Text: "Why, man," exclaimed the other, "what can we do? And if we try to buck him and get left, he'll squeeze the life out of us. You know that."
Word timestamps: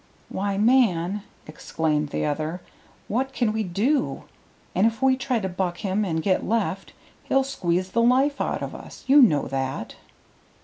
"Why, 0.29 0.57
man," 0.57 1.21
exclaimed 1.45 2.09
the 2.09 2.25
other, 2.25 2.59
"what 3.07 3.33
can 3.33 3.53
we 3.53 3.61
do? 3.61 4.23
And 4.73 4.87
if 4.87 4.99
we 4.99 5.15
try 5.15 5.37
to 5.39 5.47
buck 5.47 5.77
him 5.77 6.03
and 6.03 6.23
get 6.23 6.43
left, 6.43 6.93
he'll 7.25 7.43
squeeze 7.43 7.91
the 7.91 8.01
life 8.01 8.41
out 8.41 8.63
of 8.63 8.73
us. 8.73 9.03
You 9.05 9.21
know 9.21 9.47
that." 9.49 9.93